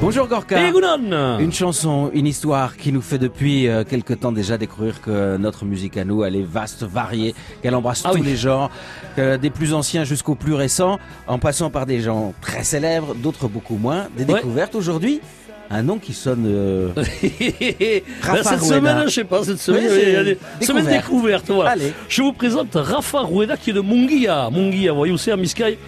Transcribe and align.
Bonjour 0.00 0.26
Gorka. 0.26 0.56
Une 1.40 1.52
chanson, 1.52 2.10
une 2.12 2.26
histoire 2.26 2.76
qui 2.76 2.92
nous 2.92 3.00
fait 3.00 3.18
depuis 3.18 3.68
euh, 3.68 3.84
quelque 3.84 4.14
temps 4.14 4.32
déjà 4.32 4.58
découvrir 4.58 5.00
que 5.00 5.36
notre 5.36 5.64
musique 5.64 5.96
à 5.96 6.04
nous, 6.04 6.24
elle 6.24 6.34
est 6.34 6.42
vaste, 6.42 6.82
variée, 6.82 7.34
qu'elle 7.62 7.74
embrasse 7.74 8.02
ah 8.04 8.10
tous 8.12 8.22
les 8.22 8.36
genres, 8.36 8.70
des 9.16 9.50
plus 9.50 9.74
anciens 9.74 10.04
jusqu'aux 10.04 10.34
plus 10.34 10.54
récents, 10.54 10.98
en 11.28 11.38
passant 11.38 11.70
par 11.70 11.86
des 11.86 12.00
gens 12.00 12.34
très 12.40 12.64
célèbres, 12.64 13.14
d'autres 13.14 13.48
beaucoup 13.48 13.76
moins. 13.76 14.08
Des 14.16 14.24
découvertes 14.24 14.74
aujourd'hui 14.74 15.20
un 15.70 15.82
nom 15.82 15.98
qui 15.98 16.12
sonne. 16.12 16.44
Euh... 16.46 16.88
Rafa 18.22 18.50
cette 18.50 18.62
semaine, 18.62 19.02
je 19.06 19.10
sais 19.10 19.24
pas, 19.24 19.42
cette 19.44 19.58
semaine, 19.58 19.84
il 19.90 20.12
y 20.12 20.16
a 20.16 20.24
des 20.24 20.38
semaines 20.60 20.86
découvertes. 20.86 21.50
Voilà. 21.50 21.74
Je 22.08 22.22
vous 22.22 22.32
présente 22.32 22.74
Rafa 22.74 23.20
Rueda 23.20 23.56
qui 23.56 23.70
est 23.70 23.72
de. 23.72 23.80
Munguia, 23.92 24.48
vous 24.50 24.94
voyez 24.94 25.12
où 25.12 25.18
c'est 25.18 25.32
à 25.32 25.36
Miskay 25.36 25.78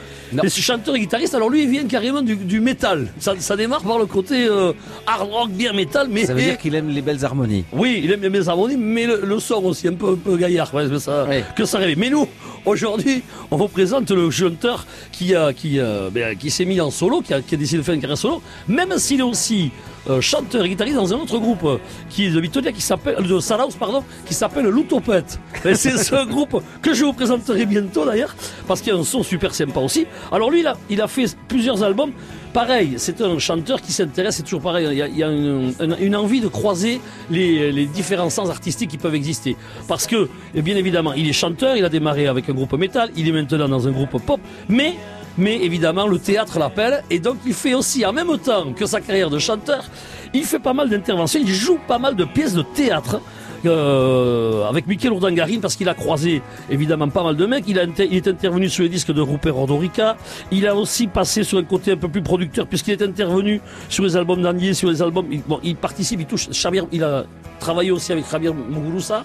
Et 0.42 0.48
ce 0.48 0.60
chanteur 0.60 0.96
et 0.96 1.00
guitariste, 1.00 1.34
alors 1.34 1.50
lui, 1.50 1.62
il 1.62 1.68
vient 1.68 1.86
carrément 1.86 2.22
du, 2.22 2.36
du 2.36 2.60
métal. 2.60 3.08
Ça, 3.18 3.34
ça, 3.38 3.56
démarre 3.56 3.82
par 3.82 3.98
le 3.98 4.06
côté 4.06 4.46
euh, 4.46 4.72
hard 5.06 5.30
rock, 5.30 5.50
bien 5.50 5.72
métal. 5.72 6.08
Mais, 6.10 6.26
ça 6.26 6.34
veut 6.34 6.42
dire 6.42 6.58
qu'il 6.58 6.74
aime 6.74 6.88
les 6.88 7.02
belles 7.02 7.24
harmonies. 7.24 7.64
Oui, 7.72 8.00
il 8.04 8.12
aime 8.12 8.22
les 8.22 8.30
belles 8.30 8.48
harmonies, 8.48 8.76
mais 8.76 9.06
le, 9.06 9.38
son 9.38 9.64
aussi, 9.64 9.88
un 9.88 9.94
peu, 9.94 10.10
un 10.10 10.16
peu 10.16 10.36
gaillard. 10.36 10.72
Ouais, 10.74 10.88
que 10.88 10.98
ça, 10.98 11.26
que 11.56 11.64
ça 11.64 11.78
rêve. 11.78 11.98
Mais 11.98 12.10
nous, 12.10 12.28
aujourd'hui, 12.64 13.22
on 13.50 13.56
vous 13.56 13.68
présente 13.68 14.10
le 14.10 14.30
chanteur 14.30 14.86
qui, 15.12 15.34
a, 15.34 15.52
qui, 15.52 15.78
ben, 16.12 16.36
qui 16.36 16.50
s'est 16.50 16.64
mis 16.64 16.80
en 16.80 16.90
solo, 16.90 17.20
qui 17.20 17.34
a, 17.34 17.40
qui 17.40 17.54
a 17.54 17.58
décidé 17.58 17.78
de 17.78 17.82
faire 17.82 17.94
une 17.94 18.00
carrière 18.00 18.18
solo, 18.18 18.42
même 18.68 18.98
s'il 18.98 19.20
est 19.20 19.24
aussi 19.24 19.70
euh, 20.10 20.20
chanteur 20.20 20.64
et 20.64 20.68
guitariste 20.68 20.96
dans 20.96 21.14
un 21.14 21.16
autre 21.16 21.38
groupe 21.38 21.64
euh, 21.64 21.78
qui 22.10 22.26
est 22.26 22.30
de 22.30 22.38
Vitoria, 22.38 22.72
qui 22.72 22.82
s'appelle, 22.82 23.26
de 23.26 23.40
Saraus, 23.40 23.74
pardon, 23.74 24.04
qui 24.26 24.34
s'appelle 24.34 24.66
L'Utopette. 24.66 25.40
Et 25.64 25.74
c'est 25.74 25.96
ce 25.96 26.26
groupe 26.26 26.62
que 26.82 26.92
je 26.92 27.04
vous 27.04 27.14
présenterai 27.14 27.64
bientôt 27.64 28.04
d'ailleurs, 28.04 28.36
parce 28.66 28.82
qu'il 28.82 28.92
a 28.92 28.96
un 28.96 29.04
son 29.04 29.22
super 29.22 29.54
sympa 29.54 29.80
aussi. 29.80 30.06
Alors 30.30 30.50
lui, 30.50 30.62
il 30.90 31.00
a 31.00 31.08
fait 31.08 31.34
plusieurs 31.48 31.82
albums. 31.82 32.12
Pareil, 32.54 32.94
c'est 32.98 33.20
un 33.20 33.36
chanteur 33.40 33.82
qui 33.82 33.92
s'intéresse, 33.92 34.36
c'est 34.36 34.44
toujours 34.44 34.60
pareil, 34.60 34.86
il 34.92 35.18
y 35.18 35.24
a, 35.24 35.28
une, 35.28 36.14
envie 36.14 36.40
de 36.40 36.46
croiser 36.46 37.00
les, 37.28 37.84
différents 37.86 38.30
sens 38.30 38.48
artistiques 38.48 38.90
qui 38.90 38.96
peuvent 38.96 39.16
exister. 39.16 39.56
Parce 39.88 40.06
que, 40.06 40.28
bien 40.54 40.76
évidemment, 40.76 41.14
il 41.14 41.28
est 41.28 41.32
chanteur, 41.32 41.76
il 41.76 41.84
a 41.84 41.88
démarré 41.88 42.28
avec 42.28 42.48
un 42.48 42.52
groupe 42.52 42.74
métal, 42.74 43.10
il 43.16 43.28
est 43.28 43.32
maintenant 43.32 43.68
dans 43.68 43.88
un 43.88 43.90
groupe 43.90 44.22
pop, 44.24 44.40
mais 44.68 44.94
mais 45.36 45.56
évidemment 45.64 46.06
le 46.06 46.20
théâtre 46.20 46.60
l'appelle 46.60 47.02
et 47.10 47.18
donc 47.18 47.38
il 47.44 47.54
fait 47.54 47.74
aussi 47.74 48.06
en 48.06 48.12
même 48.12 48.38
temps 48.38 48.72
que 48.72 48.86
sa 48.86 49.00
carrière 49.00 49.30
de 49.30 49.40
chanteur, 49.40 49.84
il 50.32 50.44
fait 50.44 50.60
pas 50.60 50.72
mal 50.72 50.88
d'interventions, 50.88 51.40
il 51.42 51.52
joue 51.52 51.80
pas 51.88 51.98
mal 51.98 52.14
de 52.14 52.24
pièces 52.24 52.54
de 52.54 52.62
théâtre. 52.62 53.20
Euh, 53.66 54.68
avec 54.68 54.86
Michael 54.86 55.12
Urdangarin 55.12 55.60
parce 55.60 55.76
qu'il 55.76 55.88
a 55.88 55.94
croisé 55.94 56.42
évidemment 56.70 57.08
pas 57.08 57.22
mal 57.22 57.36
de 57.36 57.46
mecs. 57.46 57.64
Il, 57.68 57.78
est 57.78 58.28
intervenu 58.28 58.68
sur 58.68 58.82
les 58.82 58.88
disques 58.88 59.12
de 59.12 59.20
Rupert 59.20 59.56
Ordorica. 59.56 60.16
Il 60.50 60.66
a 60.66 60.74
aussi 60.74 61.06
passé 61.06 61.44
sur 61.44 61.58
un 61.58 61.64
côté 61.64 61.92
un 61.92 61.96
peu 61.96 62.08
plus 62.08 62.22
producteur 62.22 62.66
puisqu'il 62.66 62.92
est 62.92 63.02
intervenu 63.02 63.60
sur 63.88 64.04
les 64.04 64.16
albums 64.16 64.42
d'Andier, 64.42 64.74
sur 64.74 64.90
les 64.90 65.02
albums. 65.02 65.26
Il, 65.30 65.42
bon, 65.42 65.60
il 65.62 65.76
participe, 65.76 66.20
il 66.20 66.26
touche. 66.26 66.48
il 66.92 67.04
a 67.04 67.24
travaillé 67.60 67.90
aussi 67.90 68.12
avec 68.12 68.30
Javier 68.30 68.52
Muguruza. 68.52 69.24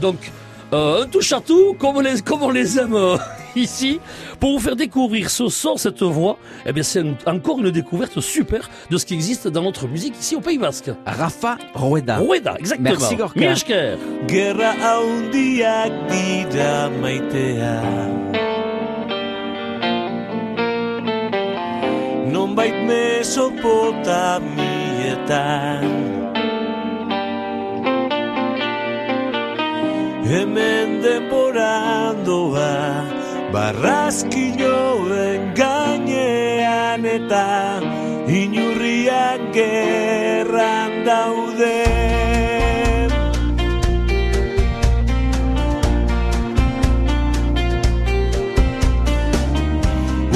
Donc 0.00 0.30
euh, 0.72 1.04
un 1.04 1.06
touche 1.06 1.32
à 1.32 1.40
tout, 1.40 1.74
comme 1.78 1.96
on 1.96 2.00
les, 2.00 2.16
les 2.52 2.78
aime 2.78 2.94
euh, 2.94 3.16
ici, 3.58 4.00
pour 4.40 4.52
vous 4.52 4.58
faire 4.58 4.76
découvrir 4.76 5.30
ce 5.30 5.48
son, 5.48 5.76
cette 5.76 6.02
voix. 6.02 6.38
Eh 6.66 6.72
bien, 6.72 6.82
c'est 6.82 7.04
encore 7.26 7.58
une 7.58 7.70
découverte 7.70 8.20
super 8.20 8.68
de 8.90 8.98
ce 8.98 9.06
qui 9.06 9.14
existe 9.14 9.48
dans 9.48 9.62
notre 9.62 9.88
musique 9.88 10.14
ici 10.18 10.36
au 10.36 10.40
Pays 10.40 10.58
Basque. 10.58 10.90
Rafa 11.06 11.56
Rueda. 11.74 12.18
Rueda, 12.18 12.56
exactement. 12.58 12.90
Merci 12.98 13.16
Gorka. 13.16 13.38
Miesker. 13.38 13.96
Guerra 14.26 14.74
haundiak 14.82 15.92
dira 16.08 16.88
maitea 16.90 17.82
Nonbait 22.32 22.74
mesopotamietan 22.86 25.84
hemen 30.28 31.00
denborandoa 31.02 32.72
barrazkinoen 33.52 35.54
gainean 35.56 37.04
eta 37.04 37.80
inurriak 38.28 39.40
gerran 39.56 40.92
daude. 41.08 41.80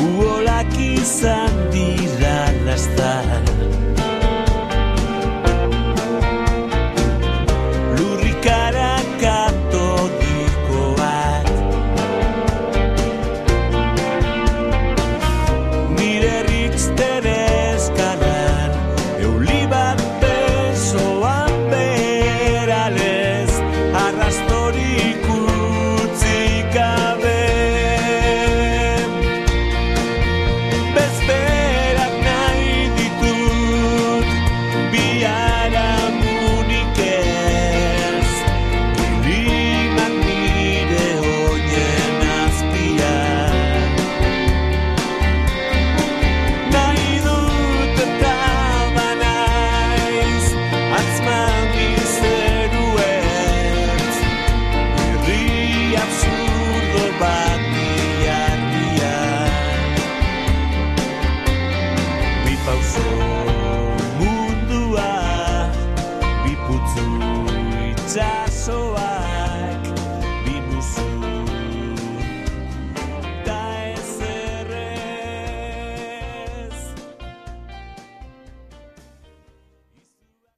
Uolak 0.06 0.72
izan 0.80 1.54
dira 1.74 2.38
lastan 2.66 3.91